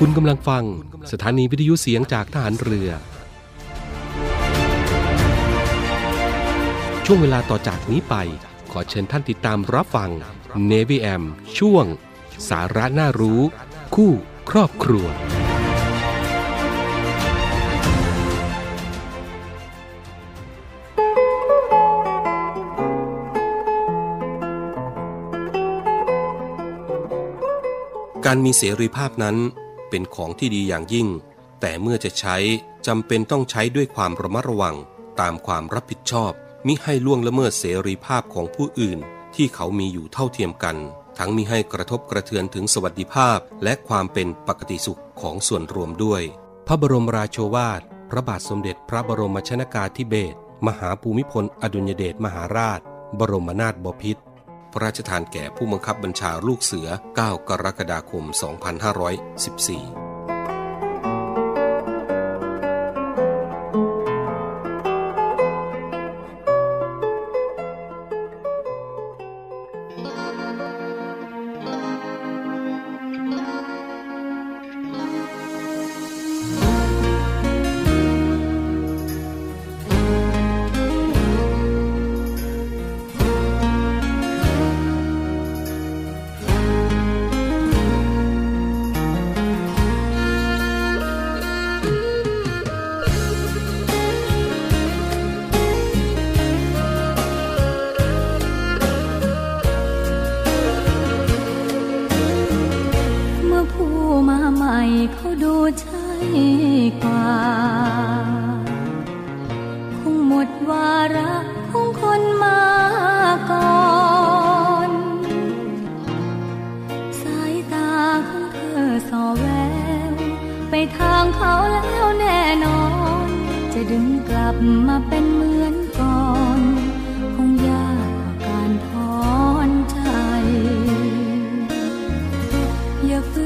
[0.00, 0.64] คุณกำลังฟัง
[1.12, 2.90] สถานีวิทยุเสียงจากทหารเรือ
[7.04, 8.14] ช่วงเวลาต่อจากนี้ไป
[8.72, 10.10] ขอเชิญท่านติดตามรับฟัง
[10.70, 11.22] Navy AM
[11.58, 11.84] ช่วง
[12.48, 13.40] สาระน่ารู้
[13.94, 14.12] คู่
[14.50, 15.06] ครอบครัว
[28.26, 29.36] การมีเสรีภาพนั้น
[29.88, 31.08] เป็นของที่ดีอย่างยิ่ง
[31.60, 32.36] แต่เมื่อจะใช้
[32.86, 34.76] จำเป็นต้องใช้ด้วยความระมัดระวัง
[35.20, 36.32] ตามความรับผิดชอบ
[36.66, 38.98] มิให้ล่วงละเมิดเสรีภาพของผู้อื่น
[39.34, 40.76] ที่เขามีอยู่เท่าเทียมกัน
[41.18, 46.22] ทั้งมิให้กระทบกระเทือนถึงสวัสดิภาพ และความเป็นปกติสุขของส่วนรวมด้วย
[46.66, 52.80] พระบรมราโชวาท พระบาทสมเด็จพระบรมชนากาธิเบศรมหาภูมิพลอดุลยเดชมหาราช
[53.18, 54.22] บรมนาถบพิตร
[54.76, 58.24] ระราชทานแก่ผู้บังคับบัญชาลูกเสือ 9 กรกฎาคม
[60.00, 60.05] 2514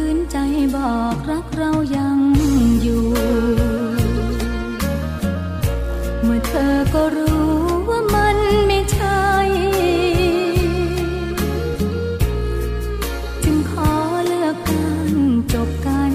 [0.02, 0.38] ฝืนใจ
[0.76, 2.18] บอกรักเรายัง
[2.82, 3.04] อยู่
[6.24, 7.50] เมื่อเธอก็รู้
[7.88, 9.24] ว่ามันไม่ใช่
[13.44, 13.92] จึงขอ
[14.26, 15.12] เลือกกัน
[15.54, 16.12] จบกัน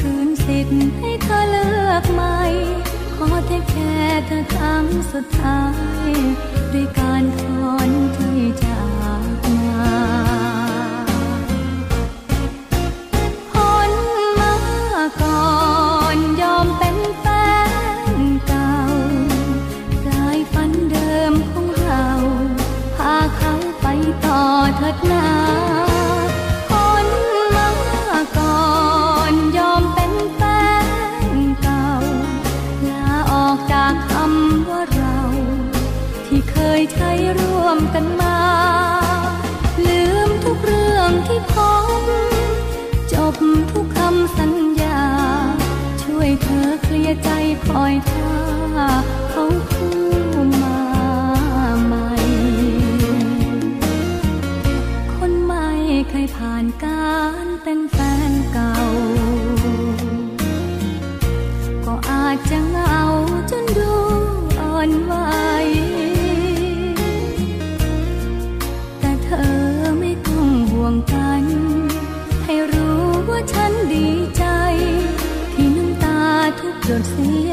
[0.00, 2.38] คืนสิทธิ์ให้เธอเลือกใหม่
[3.14, 3.94] ขอแค่แค่
[4.26, 5.62] เธอครั้งสุดท้า
[6.08, 6.10] ย
[6.72, 8.65] ด้วยการถอนใจ
[24.86, 25.28] ต่อเถิดนา
[26.68, 27.08] พ้น
[27.56, 27.70] มา
[28.38, 28.64] ก่อ
[29.32, 30.40] นยอมเป็นแฟ
[31.28, 31.88] นเก่า
[32.88, 35.18] ลาออกจากคำว่าเรา
[36.26, 38.38] ที่เคยใช้ร่วมกันมา
[39.86, 41.54] ลืมทุกเรื่องที่พ
[42.00, 42.02] บ
[43.12, 43.34] จบ
[43.72, 44.52] ทุกคำสัญ
[44.82, 45.00] ญา
[46.02, 47.30] ช่วยเธอเคลียร์ใจ
[47.66, 48.34] คอยท่า
[49.30, 50.55] เขาคู่
[56.34, 57.14] ผ่านกา
[57.44, 57.98] รเป็นแฟ
[58.30, 58.74] นเก่า
[61.86, 63.00] ก็อาจจะเหงา
[63.50, 63.94] จนดู
[64.60, 65.14] อ่อนไหว
[69.00, 69.54] แต่เธอ
[70.00, 71.44] ไม่ต้องห่วงกัน
[72.44, 74.44] ให้รู้ว่าฉันดีใจ
[75.52, 76.20] ที่น้ำตา
[76.60, 77.52] ทุกหยดเสีย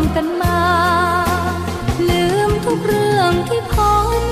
[0.00, 0.60] มกันมา
[2.08, 4.22] ลืมทุกเรื่องที่พ้น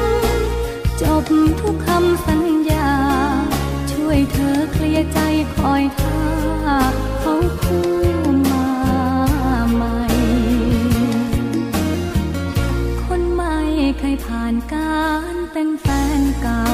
[1.01, 1.25] จบ
[1.61, 2.91] ทุกคำสัญญา
[3.93, 5.19] ช่วยเธอเคลียร์ใจ
[5.57, 6.21] คอยท่า
[7.21, 7.89] เขาคู่
[8.51, 8.69] มา
[9.75, 9.99] ใหม่
[13.07, 13.57] คนใหม่
[13.99, 15.87] เคยผ่านการเป็นแฟ
[16.19, 16.65] นเก่า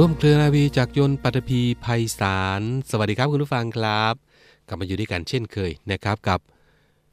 [0.00, 4.14] ร่วมเครือนาวีจากยนต์ปัตภีภัยสาร สวัสดีครับคุณผู้ฟังครับ
[4.66, 6.40] กลับมาอยู่ด้วยกันเช่นเคยนะครับกับ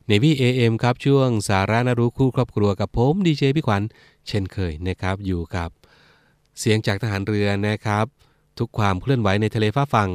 [0.10, 3.84] Navy AM ครับช่วงสาระนารู้คู่ครอบครัวกับผมดีเจพี่ขวัญ
[4.28, 5.70] เช่นเคยนะครับอยู่กับ
[6.60, 8.06] เสียงจากทหารเรือนะครับ
[8.60, 10.10] ทุกความเคลื่อนไหวในทะเลฟ้าฟัง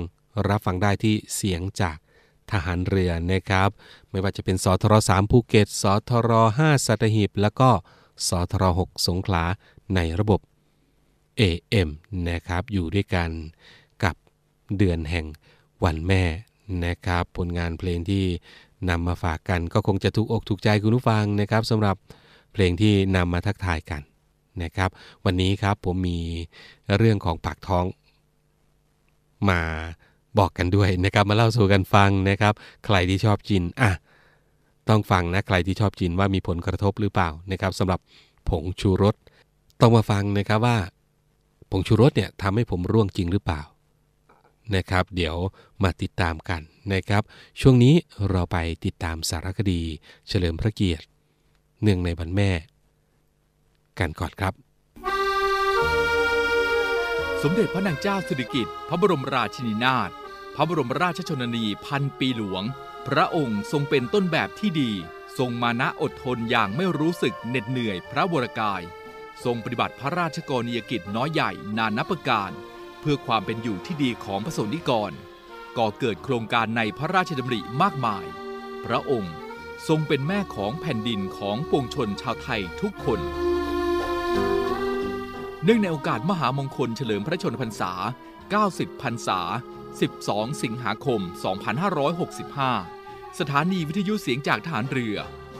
[0.49, 1.97] รับฟังได้ที่เสียงจาก
[2.51, 3.69] ทหารเรือนะครับ
[4.11, 7.71] ไม่ว่าจะเป็นสทร3ภูเก็ตสทร5สัตหีบแล้วก็
[8.29, 9.45] สทร6สงขลา
[9.97, 10.41] ในระบบ
[11.41, 11.89] AM
[12.31, 13.31] นะครับอยู่ด้วยกัน
[14.05, 14.15] กับ
[14.79, 15.27] เดือนแห่ง
[15.85, 16.23] วันแม่
[16.87, 18.25] นะครับ ผลงานเพลงที่
[18.91, 21.97] นำมาฝากกันก็คงจะถูกอกถูกใจคุณผู้ฟังนะครับสำหรับ
[22.53, 24.03] เพลงที่นำมาทักทายกัน
[24.63, 24.91] นะครับ
[25.25, 26.19] วันนี้ครับผมมี
[26.97, 27.85] เรื่องของปากท้อง
[29.51, 29.61] มา
[30.39, 32.55] บอกกันด้วยนะครับมาเล่าสู่กันฟังนะครับ
[32.87, 33.91] ใครที่ชอบจินอะ
[34.89, 38.01] ต้องฟังนะใครที่ชอบจินว่ามีผลกระทบหรือเปล่านะครับสำหรับ
[38.49, 39.15] ผงชูรส
[39.81, 40.77] ต้องมาฟังนะครับว่า
[41.71, 43.63] ผงชูรสเนี่ยทำให้ผมร่วงจริงหรือเปล่า
[44.75, 45.37] นะครับ เดี๋ยว
[45.83, 46.61] มาติดตามกัน
[46.93, 47.23] นะครับ
[47.61, 47.95] ช่วงนี้
[48.31, 49.83] เราไปติดตามสารคดี
[50.29, 51.07] เฉลิมพระเกียรติ
[51.83, 52.51] เนื่องในวันแม่
[53.99, 54.55] กันก่อนครับ
[57.43, 60.11] สมเด็จพระนางเจ้าสิริกิติ์พระบรมราชินีนาถ
[60.55, 62.63] พระบรมราชชนนีพันปีหลวง
[63.09, 64.91] พระองค์ทรงเป็นต้นแบบที่ดี
[65.39, 68.83] ทรงมานะอดทนอย่างไม่รู้สึกเหน็ดเหนื่อยพระวรกาย
[69.45, 72.51] ทรงปฏิบัติพระราชกรณียกิจน้อยใหญ่นานับประการ
[73.01, 75.13] เพื่อความเป็นอยู่ที่ดีของพระสนิกร
[75.79, 78.25] ก่อเกิดโครงการในพระราชดำริมากมาย
[78.85, 79.35] พระองค์
[79.89, 83.21] ทรงเป็นแม่ของแผ่นดินของปวงชนชาวไทยทุกคน
[85.65, 87.93] เนื่องในโอกาสมหามงคลเฉลิมพระชนมพรรษา
[88.47, 89.41] 90 พรรษา
[90.01, 91.21] 12 สิงหาคม
[92.71, 95.17] 2565 สถานีวิทยุเสียงจากทหารเรือ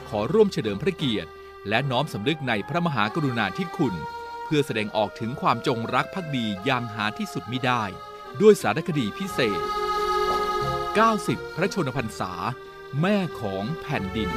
[0.09, 1.29] ขอร่วมเฉลิมพระเกียรติ
[1.67, 3.95] และน้อมสำนึกในพระมหากรุณาธิคุณ
[4.43, 7.83] เพื่อแสดงออกถึงความจงรักภักดีอย่างหาที่สุดมิได้
[8.41, 9.61] ด้วยสารคดีพิเศษ
[10.77, 12.31] 90 พระชนมพรรษา
[13.01, 14.29] แม่ของแผ่นดิน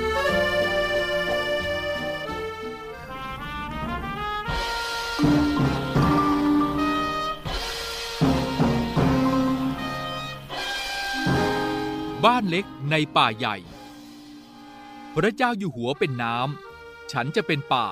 [12.25, 13.57] บ้านเล็กในป่าใหญ่
[15.15, 16.72] พระเจ้าอยู่หัวเป็นน้ำ
[17.13, 17.89] ฉันจะเป็นป่า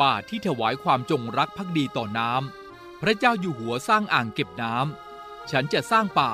[0.00, 6.32] ป่าที่ถวายความจงรักภักดีต่อน้ำพระเจ้าอยู่หัวสร้างอ่างเก็บน้ำฉันจะสร้างป่า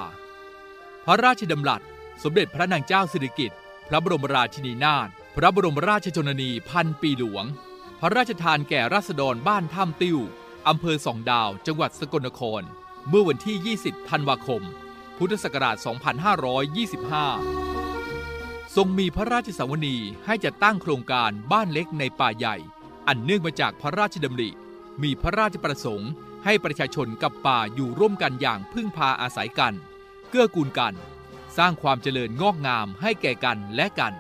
[1.07, 1.81] พระราชดำรัส
[2.23, 7.45] สมเด็จพระนางเจ้าสิริกิติ์พระบรมราชินีนาถพระบรมราชชนนีพันปีหลวง
[8.01, 10.19] พระราชทานแก่ราษฎรบ้านถ้ำติ้ว
[10.69, 12.63] อำเภอสองดาว จังหวัดสกลนคร
[13.09, 14.63] เมื่อวันที่ 20 ธันวาคม
[15.19, 17.82] พุทธศักราช 2525
[18.77, 22.57] ทรงมีพระราชสวนีให้จัดตั้งโครงการบ้านเล็กในป่าใหญ่
[23.09, 24.51] อันเนื่องมาจากพระราชดำริ
[25.03, 26.11] มีพระราชประสงค์
[26.45, 29.75] ให้ประชาชนกับป่าอยู่ร่วมกันอย่างพึ่งพาอาศัยกัน
[30.29, 30.95] เกื้อกูลกัน
[31.57, 34.15] สร้างความเจริญงอกงามให้แก่กันและกัน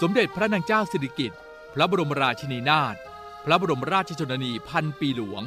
[0.00, 1.38] สมเด็จพระนางเจ้าสิริกิติ์
[1.74, 2.96] พระบรมราชินีนาถ
[3.44, 5.42] พระบรมราชชนนีพันปีหลวง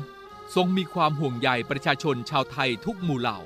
[0.55, 3.39] ทรงมีความห่วงใยประชาชนชาวไทยทุกหมู่เหล่า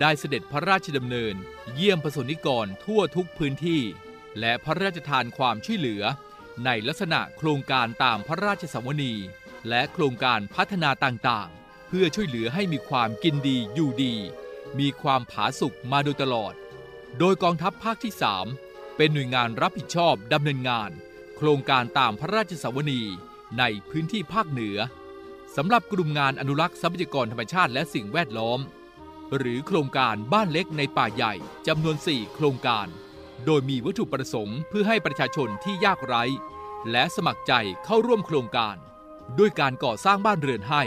[0.00, 1.34] ได้เสด็จพระราชดำเนิน
[1.74, 3.82] เยี่ยมประสนิกรทั่วทุกพื้นที่
[4.40, 6.02] และพระราชทานความช่วยเหลือ
[6.64, 9.14] ในลักษณะโครงการตามพระราชสวนี
[9.68, 14.14] และโครงการพัฒนาต่างๆ เพื่อช่วยเหลือให้มีความกินดีอยู่ดี
[14.78, 16.52] มีความผาสุกมาโดยตลอด
[17.18, 18.12] โดยกองทัพภาคที่
[18.54, 20.90] 3 เป็นหน่วยงานรับผิดชอบดำเนินงาน
[21.36, 23.02] โครงการตามพระราชสวนี
[23.58, 24.78] ในพื้นที่ภาคเหนือ
[25.56, 28.60] สำหรับกลุ่มงานอนุรักษ์ทรัพยากรธรรมชาติและสิ่งแวดล้อม
[29.36, 31.34] หรือโครงการบ้านเล็กในป่าใหญ่
[31.66, 32.86] จำนวน 4 โครงการ
[33.46, 36.24] โดยมีวัตถุประสงค์เพื่อให้ประชาชนที่ยากไร้
[36.90, 37.52] และสมัครใจ
[37.84, 38.76] เข้าร่วมโครงการ
[39.38, 40.82] ด้วยการก่อสร้างบ้านเรือนให้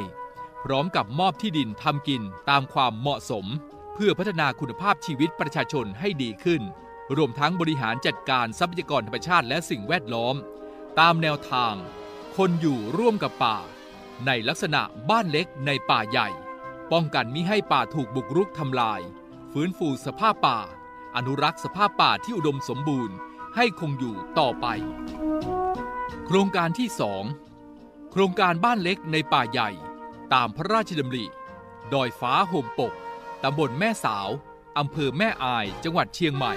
[0.63, 3.45] พร้อมกับมอบที่ดินทำกินตามความเหมาะสม
[3.93, 6.61] เพื่อพัฒนาคุณภาพชีวิตประชาชนให้ดีขึ้น
[7.17, 10.35] รวมทั้งบริหารจัดการทรัพยากรธรรมชาติและสิ่งแวดล้อม
[10.99, 11.75] ตามแนวทาง
[12.37, 13.57] คนอยู่ร่วมกับป่า
[14.25, 16.29] ในลักษณะบ้านเล็กในป่าใหญ่
[16.91, 19.01] ป้องกันมิให้ป่าถูกบุกรุกทำลาย
[19.51, 20.59] ฟื้นฟูสภาพป่า
[21.15, 23.15] อนุรักษ์สภาพป่าที่อุดมสมบูรณ์
[23.55, 24.67] ให้คงอยู่ต่อไป
[26.25, 26.87] โครงการที่
[27.49, 29.69] 2 โครงการบ้านเล็กในป่าใหญ่
[30.33, 31.25] ตามพระราชดำริ
[31.93, 32.93] ดอยฟ้าโฮมปก
[33.43, 34.29] ตำบลแม่สาว
[34.77, 36.53] อำเภอแม่อาย จังหวัดเชียงใหม่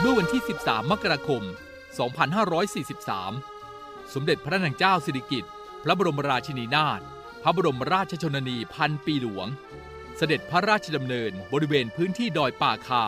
[0.00, 1.42] เมื่อวันที่ 13 มกราคม
[2.38, 5.50] 2543 สมเด็จพระนางเจ้าสิริกิติ์
[5.82, 7.00] พระบรมราชินีนาถ
[7.42, 9.46] พระบรมราชชนนีพันปีหลวง
[10.16, 13.04] เสด็จพระราชดำเนินบริเวณพื้นที่ดอยป่าคา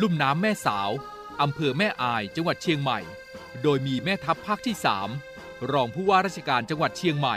[0.00, 0.90] ลุ่มน้ำแม่สาว
[1.42, 2.98] อำเภอแม่อายจังหวัดเชียงใหม่
[3.62, 4.76] โดยมีแม่ทัพภาคที่
[5.20, 7.36] 3 รองผู้ว่าราชการจังหวัดเชียงใหม่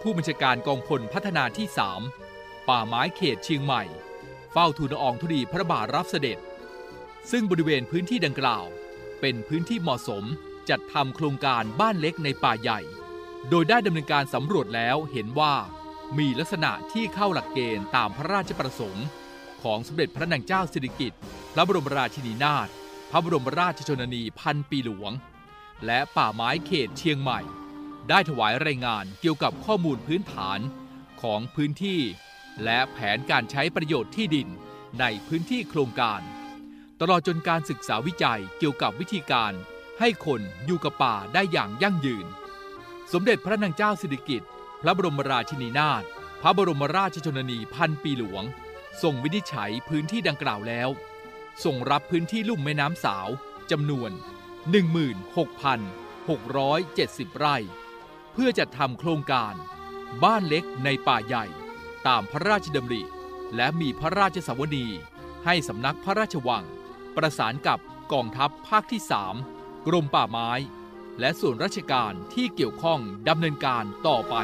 [0.00, 1.66] ผู้บัญชาการกองพลพัฒนาที่
[2.16, 3.82] 3 ป่าไม้เขตเชียงใหม่
[4.52, 6.38] เฝ้าทูลอองธุลีพระบาทรับเสด็จ
[7.30, 8.64] ซึ่งบริเวณพื้นที่ดังกล่าว
[9.20, 10.24] เป็นพื้นที่เหมาะสม
[10.68, 12.80] จัดทำโครงการบ้านเล็กในป่าใหญ่
[13.50, 15.54] โดยได้ดำเนินการสำรวจแล้วเห็นว่า
[16.18, 19.06] มีลักษณะที่เข้าหลักเกณฑ์ตามพระราชประสงค์
[19.64, 21.18] ของสมเด็จพระนางเจ้าสิริกิติ์
[21.54, 22.68] พระบรมราชินีนาถ
[23.10, 25.12] พระบรมราชชนนีพันปีหลวง
[25.86, 27.40] และป่าไม้เขตเชียงใหม่
[28.08, 30.60] ได้ถวายรายงานเกี่ยวกับข้อมูลพื้นฐาน
[31.22, 32.00] ของพื้นที่
[32.64, 34.48] และแผนการใช้ประโยชน์ที่ดิน
[35.00, 36.20] ในพื้นที่โครงการ
[37.00, 39.52] ตลอดจนการศึกษาวิจัยเกี่ยวกับวิธีการ
[40.00, 42.26] ให้คนอยู่กับป่าได้อย่างยั่งยืน
[43.12, 44.48] สมเด็จพระนางเจ้าสิริกิติ์
[44.82, 46.02] พระบรมราชินีนาถ
[46.42, 48.44] พระบรมราชชนนีพันปีหลวง
[49.02, 50.88] ทรงวินิจฉัยพื้นที่ดังกล่าวแล้ว
[51.64, 53.28] ส่งรับพื้นที่ลุ่มแม่น้ำสาว
[53.70, 54.10] จำนวน
[55.94, 57.56] 16,670 ไร่
[58.32, 59.54] เพื่อจัดทำโครงการ
[60.24, 61.44] บ้านเล็กในป่าใหญ่
[62.06, 63.02] ตามพระราชดำริ
[63.56, 64.86] และมีพระราชสวนี
[65.44, 66.64] ให้สำนักพระราชวัง
[67.16, 67.78] ประสานกับ
[68.12, 69.00] กองทัพภาคที่
[69.44, 70.50] 3 กรมป่าไม้
[71.20, 74.34] และส่วนราชการที่เกี่ยวข้องดำเนินการต่อไป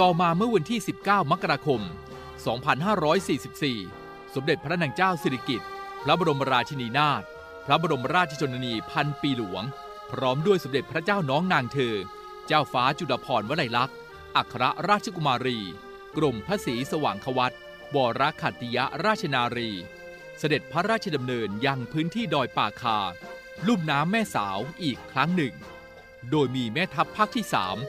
[0.00, 1.80] ต่อมาเมื่อวันที่ 19 มกราคม
[2.42, 5.68] 2544 สมเด็จพระนางเจ้าสิริกิติ์
[6.02, 7.22] พระบรมราชินีนาถ
[7.66, 9.62] พระบรมราชชนนีพันปีหลวง
[10.10, 11.96] พร้อมด้วยสมเด็จพระเจ้าน้องนางเธอ
[12.46, 13.96] เจ้าฟ้าจุฬาภรณ์วลัยลักษณ์
[14.36, 15.58] อัครราชกุมารี
[16.16, 17.52] กรมพระศรีสว่างควัต
[17.94, 19.70] วรขัตติยราชนารี
[20.38, 22.98] เสด็จพระราชดำเนินยังพื้นที่ดอยป่าคา
[23.66, 25.54] ลุ่มน้ำแม่สาวอีกครั้งหนึ่ง
[26.30, 27.44] โดยมีแม่ทัพภาคที่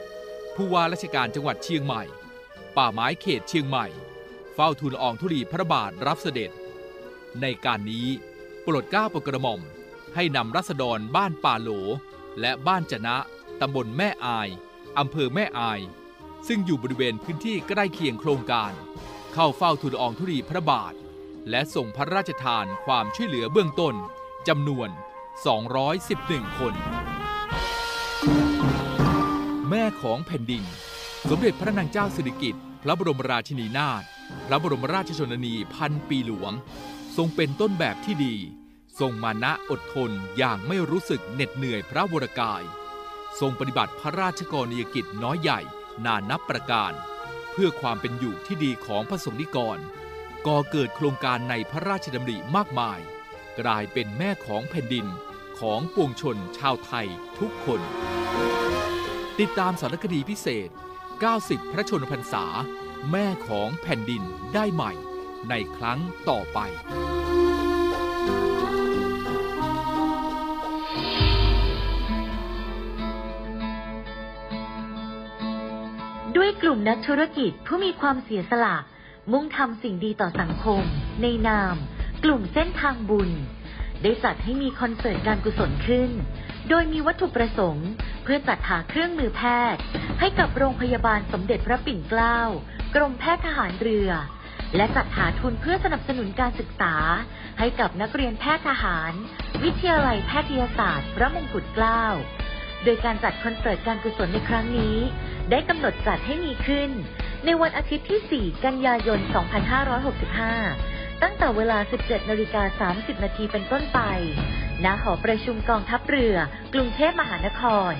[0.06, 2.02] 3ผู้ว่าราชการจังหวัดเชียงใหม่
[2.76, 3.86] ป่าไม้เขตเชียงใหม่
[4.54, 6.50] เฝ้าทูลอองธุลีพระบาทรับเสด็จ
[7.40, 8.06] ในการนี้
[8.62, 9.60] โปรดเกล้าโปรดกระหม่อม
[10.14, 11.70] ให้นำรัษฎรบ้านป่าโหล
[12.40, 13.16] และบ้านจนะ
[13.60, 14.48] ตำบลแม่อาย
[14.98, 15.80] อำเภอแม่อาย
[16.48, 18.72] ซึ่งอยู่บริเวณพื้นที่ใกล้เคียงโครงการ
[19.32, 20.94] เข้าเฝ้าทูลอองธุลีพระบาท
[21.50, 23.94] และส่งพระราชทานความช่วยเหลือเบื้องต้น
[24.48, 24.88] จำนวน
[25.74, 26.74] 211 คน
[29.70, 30.62] แม่ของแผ่นดิน
[31.30, 34.02] สมเด็จพระนางเจ้าสิริกิติ์พระบรมราชินีนาถ
[34.46, 36.52] พระบรมราชชนนีพันปีหลวง
[37.16, 38.34] ทรงเป็นต้นแบบที่ดี
[39.00, 42.62] ทรงมานะอดทนอย่างไม่รู้สึกเหน็ดเหนื่อยพระวรกาย
[43.40, 45.60] ทรงปฏิบัติพระราชกรณียกิจน้อยใหญ่
[46.04, 46.92] นานนับประการ
[47.52, 49.78] เพื่อความเป็นอยู่ที่ดีของพระสงฆ์นิกร
[50.46, 53.00] ก่อเกิดโครงการในพระราชดำริมากมาย
[53.60, 55.06] กลายเป็นแม่ของแผ่นดิน
[55.58, 57.06] ของปวงชนชาวไทย
[57.38, 57.80] ทุกคน
[59.40, 60.68] ติดตามสารคดีพิเศษ
[61.20, 62.44] 90 พระชนพรรษา
[63.10, 64.22] แม่ของแผ่นดิน
[64.54, 64.92] ได้ใหม่
[65.50, 66.58] ในครั้งต่อไป
[76.36, 78.76] ด้วยกลุ่มนักธุรกิจผู้มีความเสียสละ
[79.32, 80.82] มุ่งทำสิ่งดีต่อสังคม
[81.22, 81.76] ในนาม
[82.24, 83.30] กลุ่มเส้นทางบุญ
[84.02, 86.10] ได้จัดให้มีคอนเสิร์ตการกุศลขึ้น
[86.68, 87.90] โดยมีวัตถุประสงค์
[88.22, 89.42] เพื่อจัดหาเครื่องมือแพ
[89.74, 89.82] ทย์
[90.20, 92.38] ให้กับโรงพยาบาลสมเด็จพระปิ่นเกล้า
[92.94, 94.10] กรมแพทย์ทหารเรือ
[94.76, 96.94] และจัดหาทุนเพื่อสนับสนุนการศึกษา
[97.58, 99.12] ให้กับนักเรียนแพทย์ทหาร
[99.64, 102.04] วิทยาลัยแพทยศาสตร์ พระมงกุฎเกล้า
[102.84, 104.96] โดยการจัดคอนเสิร์ตการกุศลในครั้งนี้
[105.50, 106.90] ได้กำหนดจัดให้มีขึ้น
[107.44, 109.20] ในวันอาทิตย์ที่ 4 กันยายน
[110.40, 114.00] 2565 ตั้งแต่เวลา 17นาฬิกา30นาทีเป็นต้นไป
[114.84, 116.36] ณหอประชุมกองทัพเรือ
[116.74, 117.94] กรุงเทพมหานคร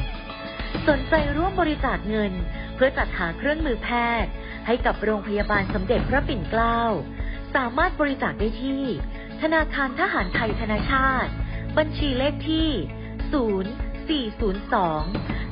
[0.89, 2.33] สนใจร่วมบริจาคเงิน
[2.75, 3.89] เพื่อจัดหาเครื่องมือแพ
[4.23, 4.31] ทย์
[4.67, 6.81] ให้กับโรงพยาบาลสมเด็จพระปิ่นเกล้า
[7.55, 8.85] สามารถบริจาคได้ที่
[9.43, 11.31] ธนาคารทหารไทยธนาชาติ
[11.79, 12.71] บัญชีเลขที่
[14.33, 14.35] 0402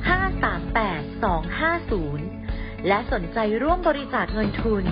[0.07, 1.23] 538
[2.23, 4.83] 250 และสนใจร่วมบริจาคเงินทุน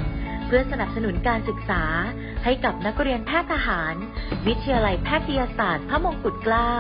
[0.48, 1.84] เพื่อสนับสนุนการศึกษา
[2.44, 3.96] ให้กับนักเรียนแพทย์ทหาร
[4.48, 6.76] วิทยาลัยแพทยศาสตร์พระมงกุฎเกล้า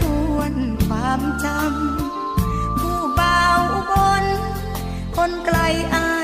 [0.00, 0.02] ท
[0.34, 0.54] วน
[0.86, 3.42] ความจำผู้เบา
[3.90, 4.24] บน
[5.16, 5.58] คนไกล
[5.94, 6.17] อา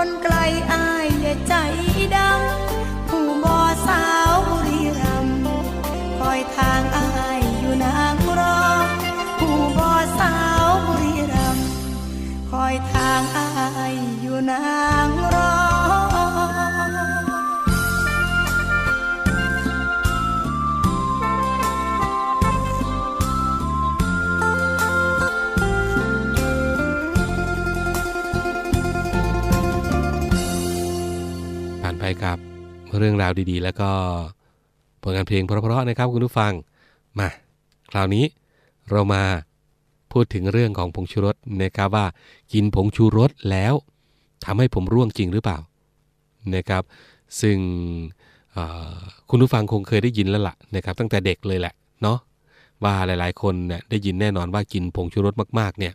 [0.00, 0.36] คนไกล
[0.72, 1.54] อายอย่าใจ
[2.16, 5.28] ดำผู้บ่อสาวบุรีรัม
[6.18, 7.08] คอยทางอา
[7.38, 8.60] ยอยู่นางรอ
[9.38, 10.34] ผู้บ่อสา
[10.64, 11.58] วบุรีรัม
[12.50, 13.48] คอยทางอา
[13.92, 14.77] ยอยู่นาง
[32.98, 33.90] เรื่องราวดีๆ แล้วก็
[35.02, 36.52] ผลงานเพลงเพราะๆนะครับคุณผู้ฟัง
[37.18, 37.28] มา
[37.92, 38.24] คราวนี้
[38.90, 39.22] เรามา
[40.12, 42.06] พูดถึงเรื่องของผงชูรสนะครับว่า
[42.52, 43.74] กินผงชูรสแล้ว
[44.44, 45.58] ทำให้ผมร่วงจริงหรือเปล่า
[46.54, 46.82] นะครับ
[47.40, 47.56] ซึ่ง
[49.30, 52.18] คุณผู้ฟังคงเคยได้ยินแล้วล่ะนะครับ ตั้งแต่เด็กเลยแหละเนาะ
[52.84, 55.92] ว่าหลายๆ คนเนี่ยได้ยินแน่นอนว่ากินผงชูรสมากๆเนี่ย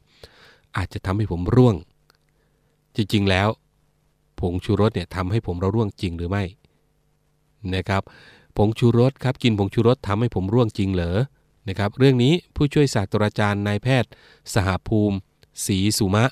[0.77, 1.75] อาจจะทำให้ผมร่วง
[2.95, 3.47] จริงๆแล้ว
[4.39, 6.43] ผงชูรสเนี่ยทำให้ผมเราร่วงจริงหรือไม่
[7.75, 8.03] นะครับ
[8.57, 11.19] ผงชูรสครับกินผงชูรสทำให้ผมร่วงจริงเหรอ
[11.69, 14.11] นะครับเรื่องนี้ผู้ช่วยศาสตราจารย์นายแพทย์
[14.53, 15.17] สหภูมิ
[15.65, 16.25] ศรีสุมะ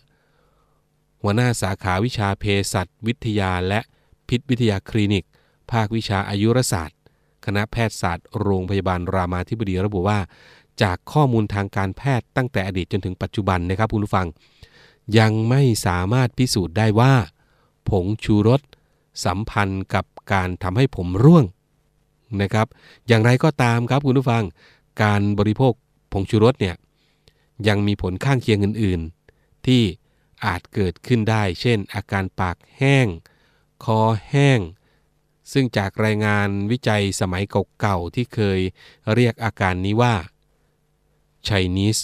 [1.21, 3.79] หัวหน้าสาขาวิชาเภสัชวิทยาและ
[4.27, 5.25] พิษวิทยาคลินิก
[5.71, 6.97] ภาควิชาอายุรศาสตร์
[7.45, 10.19] คณะแพทยศาสตร์โรงพยาบาลรามาธิบดีระบุว่า
[10.81, 14.27] จากข้อมูลทางการแพทย์ตั้งแต่อดีตจนถึงปัจจุบันนะครับคุณผู้ฟัง
[15.17, 17.13] ยังไม่สามารถพิสูจน์ได้ว่า
[17.89, 18.61] ผงชูรส
[19.25, 21.45] สัมพันธ์กับ การทำให้ผมร่วง
[22.41, 22.67] นะครับ
[23.07, 24.43] อย่างไรก็ตามครับคุณผู้ฟัง
[25.03, 25.73] การบริโภค
[26.11, 26.75] ผงชูรสเนี่ย
[27.67, 29.01] ยังมีผลข้างเคียงอื่น
[29.33, 29.83] ๆ ที่
[30.45, 33.07] อาจเกิดขึ้นได้ เช่น อาการปากแห้ง
[33.83, 34.59] คอแห้ง
[35.51, 37.43] ซึ่งจากรายงานวิจัยสมัย
[37.79, 38.59] เก่าๆที่เคย
[39.13, 40.15] เรียกอาการนี้ว่า
[41.47, 42.01] Chinese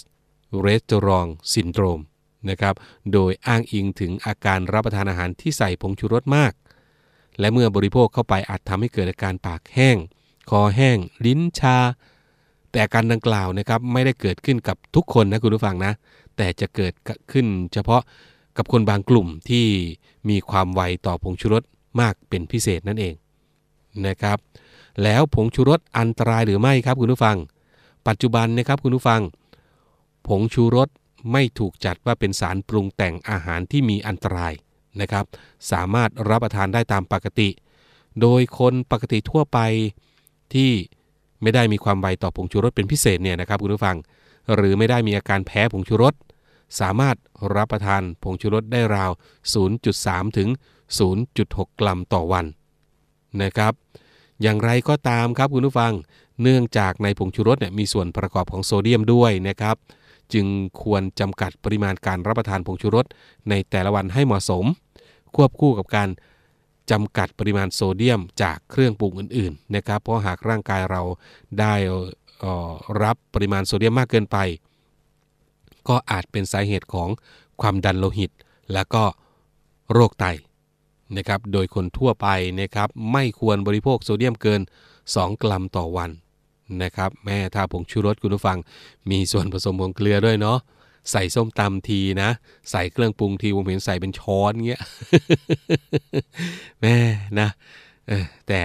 [0.68, 2.04] Restaurant Syndrome
[2.50, 2.76] นะครับ
[3.14, 6.54] โดยอ้างอิงถึงอาการรับประทานอาหารที่ใส่ผงชูรสมาก
[7.40, 9.98] และเมื่อบริโภคเข้าไปอาจทำให้เกิดอาการปากแห้ง
[10.50, 11.78] คอแห้ง ลิ้นชา
[12.70, 15.94] แต่อาการดังกล่าวนะครับไม่ได้เกิดขึ้นกับทุกคนนะคุณผู้ฟังนะ
[16.38, 16.94] แต่จะเกิด
[17.32, 18.02] ขึ้นเฉพาะ
[18.58, 19.66] กับคนบางกลุ่มที่
[20.30, 21.64] มีความไวต่อผงชูรส
[22.00, 23.14] มากเป็นพิเศษนั่นเอง
[24.08, 24.38] นะครับ
[25.04, 27.38] แล้วผงชูรสอันตรายหรือไม่ครับคุณผู้ฟัง
[28.08, 29.22] ปัจจุบันนะครับคุณผู้ฟัง
[30.28, 30.90] ผงชูรส
[31.32, 34.54] ไม่ถูกจัดว่าเป็นสารปรุงแต่งอาหารที่มีอันตราย
[35.02, 35.26] นะครับ
[35.72, 37.50] สามารถรับประทานได้ตามปกติ
[38.22, 39.60] โดยคนปกติทั่วไป
[40.54, 40.72] ที่
[41.42, 43.98] ไม่ได้มีความไวต่อผงชูรสเป็นพิเศษเนี่ยนะครับคุณผู้ฟัง
[44.56, 46.14] หรือไม่ได้มีอาการแพ้ผงชูรส
[46.80, 47.16] สามารถ
[47.56, 49.12] รับประทานผงชูรสได้ราว
[49.74, 50.50] 0.3 ถึง
[51.14, 52.46] 0.6 กรัมต่อวัน
[53.42, 53.74] นะครับ
[54.42, 55.94] อย่างไรก็ตามครับคุณผู้ฟัง
[56.42, 59.76] เนื่องจากในผงชูรสเนี่ยมีส่วนประกอบของโซเดียมด้วยนะครับ
[60.34, 60.46] จึง
[60.84, 63.06] ควรจำกัดปริมาณการรับประทานผงชูรส
[63.50, 64.66] ในแต่ละวันให้เหมาะสม
[65.38, 66.10] ควบคู่กับการ
[66.92, 71.02] จำกัดปริมาณโซเดียมจากเครื่องปรุงอื่นๆนะครับเพราะหากร่างกายเรา
[71.60, 71.74] ได้
[73.04, 74.38] รับปริมาณโซเดียมมากเกินไป
[75.88, 77.10] ก็อาจเป็นสาเหตุของ
[77.62, 78.32] ความดันโลหิต
[78.74, 79.04] และก็
[79.94, 80.26] โรคไต
[81.18, 82.28] นะครับโดยคนทั่วไป
[82.62, 84.62] นะครับไม่ควรบริโภคโซเดียมเกิน
[85.02, 86.12] 2 กรัมต่อวัน
[86.84, 88.58] นะครับแม่ถ้าผงชูรสคุณผู้ฟัง
[89.10, 90.60] มีส่วนผสมของเกลือด้วยเนาะ
[91.12, 92.30] ใส่ส้มตำทีนะ
[92.72, 94.84] ใส่เครื่องปรุงทีผมเห็นใส่เป็นช้อนเงี้ย
[96.82, 96.98] แม่
[97.40, 97.50] นะ
[98.48, 98.62] แต่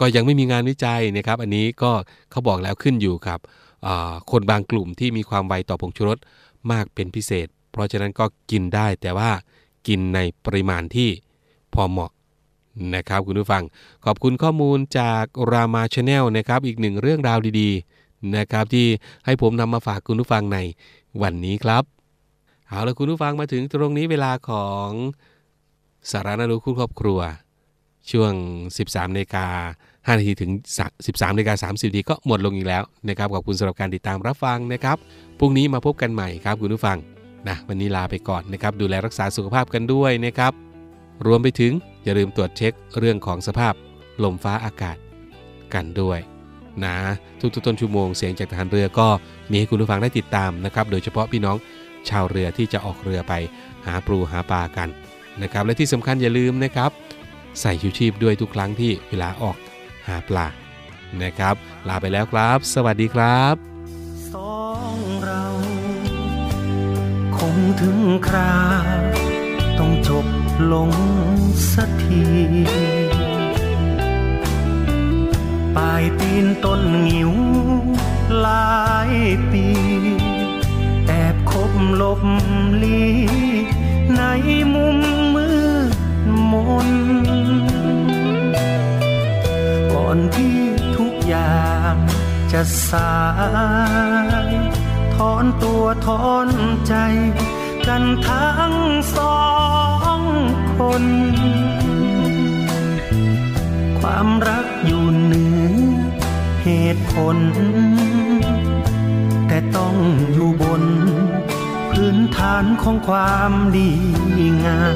[0.00, 1.92] ก็ยังไม่มีงานวิจัยนะครับ อันนี้ก็
[2.30, 3.38] เขาบอกแล้วขึ้นอยู่กับ
[4.30, 6.18] คนบางกลุ่มที่มีความไวต่อผงชูรส
[6.72, 9.30] มากเป็นพิเศษ เพราะฉะนั้นก็กินได้แต่ว่า
[9.88, 11.10] กินในปริมาณที่
[11.74, 12.12] พอเหมาะ
[12.96, 13.62] นะครับคุณผู้ฟัง
[14.04, 18.86] ขอบคุณข้อมูลจากรามา Channel นะครับ อีกหนึ่งเรื่องราวดีๆนะครับที่
[19.24, 20.58] ให้ผมนำมาฝากคุณผู้ฟังใน
[21.22, 21.84] วันนี้ครับ
[22.68, 24.88] เอาละคุณผู้ฟังมาถึงตรงนี้เวลาของ
[26.10, 27.20] สาระน่ารู้คู่ครอบครัว
[28.10, 28.32] ช่วง
[28.74, 29.46] 13นาฬิกา
[29.88, 30.50] 5นาทีถึง
[30.96, 34.96] 13นาฬิกา30นาทีก็หมดลงอีกแล้วนะครับขอบคุณสำหรับการติดตามรับฟังนะครับ
[35.38, 36.98] พรุ่งนี้มาพบกันใหม่ครับคุณผู้ฟัง
[37.48, 40.52] นะวันนี้ลาไปก่อนนะครับ ดูแลรักษาสุขภาพกันด้วยนะครับ
[41.26, 41.72] รวมไปถึง
[42.04, 43.74] อย่าลืมตรวจเช็คเรื่องของสภาพ
[44.22, 44.96] ลมฟ้าอากาศ
[45.74, 46.20] กันด้วย
[46.84, 46.96] นะ
[47.40, 49.08] ทุกๆต้นชั่วโมงเสียงจากทหารเรือก็
[49.50, 51.56] มีให้คุณผู้ฟังได้ติดตามนะครับ โดยเฉพาะพี่น้อง
[52.08, 53.34] ชาวเรือที่จะออกเรือไป
[53.86, 54.88] หาปลูหาปลากัน
[55.42, 56.90] นะครับและที่สำคัญอย่าลืมนะครับ
[57.60, 59.56] ใส่ชูชีพด้วยทุกครั้งที่เวลาออก
[60.08, 60.46] หาปลา
[61.22, 61.54] นะครับ
[61.88, 63.54] ลาไปแล้วครับ สวัสดีครับ
[64.32, 64.60] สอ
[64.94, 65.44] งเรา
[67.36, 68.56] คงถึงครา
[69.78, 70.26] ต้องจบ
[70.72, 70.90] ลง
[71.74, 72.22] สักที
[75.76, 77.32] ปลายตีนต้นงิ้ว
[78.40, 79.12] หลาย
[79.52, 79.66] ปี
[81.06, 82.22] แอบคบลบ
[82.82, 83.02] ลี
[84.16, 84.22] ใน
[84.74, 84.98] มุม
[85.34, 85.48] มื
[85.90, 85.92] ด
[86.50, 86.54] ม
[86.88, 86.90] น
[89.92, 90.58] ก่อนที่
[90.96, 91.94] ทุกอย่าง
[92.52, 93.14] จะสา
[94.48, 94.52] ย
[95.14, 96.48] ถอนตัวถอน
[96.86, 96.94] ใจ
[97.86, 98.74] กันทั้ง
[99.16, 99.40] สอ
[100.18, 100.20] ง
[100.78, 101.04] คน
[103.98, 105.51] ความรักอยู่หนือ
[106.66, 107.36] เหตุผล
[109.46, 109.94] แต่ต้อง
[110.32, 110.82] อยู่บน
[111.92, 113.90] พื้นฐานของความดี
[114.64, 114.94] งาม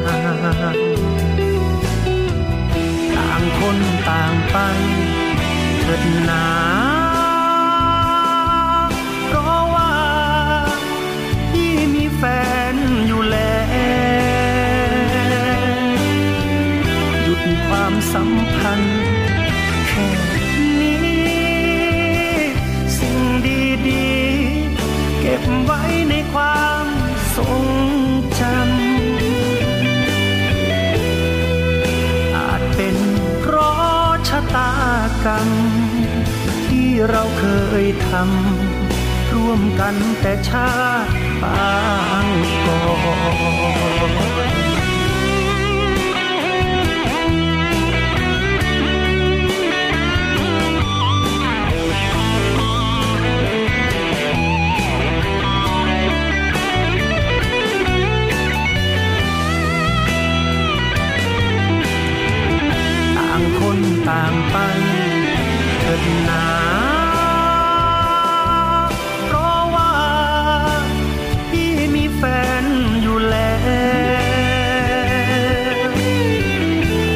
[3.16, 4.56] ต่างคนต่างไป
[5.80, 6.46] เถิดนา
[9.28, 9.92] เพราะว่า
[11.52, 12.22] พี่มีแฟ
[12.72, 12.74] น
[13.06, 13.64] อยู่แล้ว
[17.22, 19.05] หยุดความสัมพันธ์
[25.40, 26.86] บไว้ในความ
[27.36, 27.64] ทรง
[28.40, 28.76] จำ
[32.36, 32.96] อาจเป็น
[33.40, 34.72] เพราะชะตา
[35.24, 35.48] กรรม
[36.66, 37.44] ที่เราเค
[37.82, 40.70] ยทำ ร่วมกันแต่ชา
[41.04, 41.74] ติปา
[42.24, 42.26] ง
[42.64, 42.80] ก่อ
[44.44, 44.45] น
[64.08, 64.56] ต่างไป
[65.80, 66.46] เถิดหนา
[69.26, 69.92] เพราะว่า
[71.50, 72.22] พี่มีแฟ
[72.62, 72.64] น
[73.02, 73.56] อยู่แล้
[75.88, 75.92] ว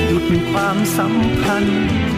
[0.09, 2.10] หยุดความสัมพันธ์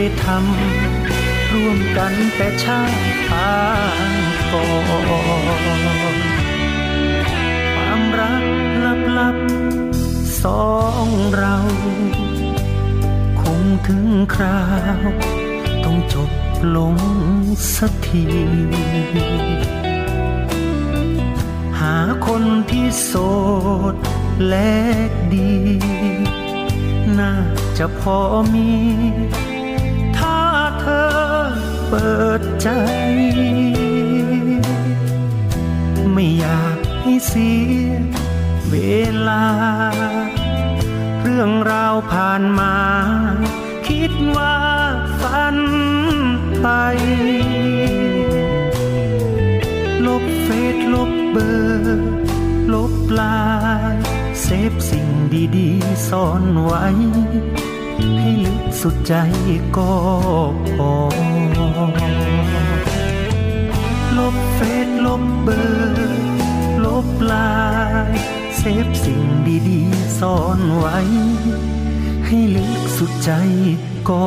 [0.00, 3.56] ยทำร่วมกันแต่ชาติปา
[4.10, 4.12] ง
[4.52, 4.66] ก่อ
[6.14, 6.16] น
[7.74, 8.44] ความรัก
[9.18, 10.66] ลับๆสอ
[11.06, 11.56] งเรา
[13.40, 14.64] คงถึงครา
[15.06, 15.10] ว
[15.84, 16.30] ต้องจบ
[16.76, 16.96] ลง
[17.76, 18.26] สักที
[21.80, 21.96] หา
[22.26, 23.12] คนที่โส
[23.92, 23.94] ด
[24.48, 24.72] และ
[25.34, 25.52] ดี
[27.18, 27.32] น่า
[27.78, 28.18] จะพอ
[28.52, 28.68] มี
[31.96, 32.68] ปิดใจ
[36.12, 37.98] ไม่อยากให้เสีย
[38.70, 38.76] เว
[39.28, 39.44] ลา
[41.22, 42.76] เรื่องราวผ่านมา
[43.88, 44.56] คิดว่า
[45.20, 45.56] ฝัน
[46.62, 46.68] ไป
[50.06, 52.04] ลบเฟลบเบอร์
[52.72, 55.08] ลบ LINE save สิ่ง
[55.56, 56.84] ดีๆซ่อนไว้
[58.18, 59.14] ให้ลึกสุดใจ
[59.76, 59.92] ก็
[60.76, 60.92] พอ
[65.06, 69.24] ลบเบอร์ลบ LINE save สิ่ง
[69.68, 70.98] ดีๆซ่อนไว้
[72.26, 73.30] ให้ลึกสุดใจ
[74.08, 74.24] ก็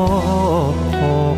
[0.97, 1.29] พอ